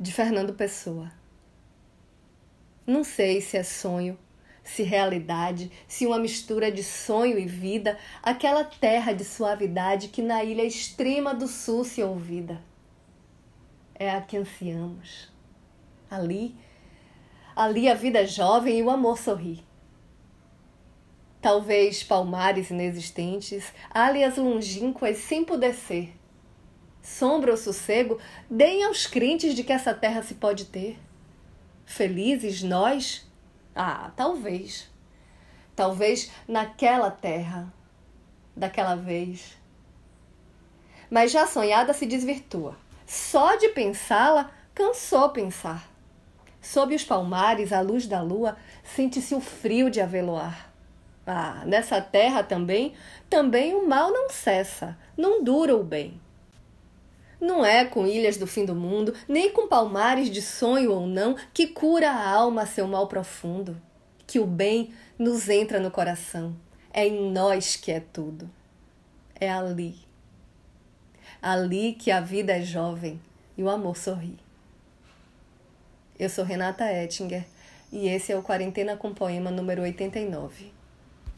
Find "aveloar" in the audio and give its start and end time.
50.00-50.70